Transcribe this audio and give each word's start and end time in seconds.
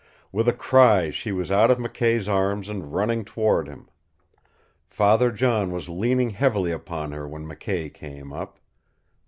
With 0.31 0.47
a 0.47 0.51
cry 0.51 1.11
she 1.11 1.31
was 1.31 1.51
out 1.51 1.69
of 1.69 1.77
McKay's 1.77 2.27
arms 2.27 2.69
and 2.69 2.91
running 2.91 3.23
toward 3.23 3.67
him. 3.67 3.87
Father 4.87 5.31
John 5.31 5.69
was 5.69 5.89
leaning 5.89 6.31
heavily 6.31 6.71
upon 6.71 7.11
her 7.11 7.27
when 7.27 7.45
McKay 7.45 7.93
came 7.93 8.33
up. 8.33 8.57